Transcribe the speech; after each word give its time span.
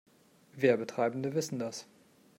Werbetreibende 0.55 1.35
wissen 1.35 1.59
das. 1.59 1.85